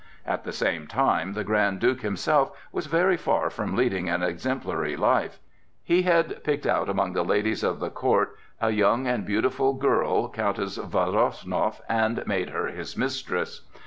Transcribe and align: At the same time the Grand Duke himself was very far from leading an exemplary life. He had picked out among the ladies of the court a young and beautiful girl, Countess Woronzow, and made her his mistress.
At 0.25 0.45
the 0.45 0.51
same 0.51 0.87
time 0.87 1.33
the 1.33 1.43
Grand 1.43 1.79
Duke 1.79 2.01
himself 2.01 2.57
was 2.71 2.87
very 2.87 3.17
far 3.17 3.51
from 3.51 3.75
leading 3.75 4.09
an 4.09 4.23
exemplary 4.23 4.95
life. 4.97 5.37
He 5.83 6.01
had 6.01 6.43
picked 6.43 6.65
out 6.65 6.89
among 6.89 7.13
the 7.13 7.21
ladies 7.23 7.61
of 7.63 7.79
the 7.79 7.91
court 7.91 8.35
a 8.59 8.71
young 8.71 9.05
and 9.05 9.27
beautiful 9.27 9.73
girl, 9.73 10.27
Countess 10.27 10.79
Woronzow, 10.79 11.75
and 11.87 12.25
made 12.25 12.49
her 12.49 12.65
his 12.65 12.97
mistress. 12.97 13.61